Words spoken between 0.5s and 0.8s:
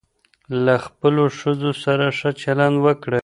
له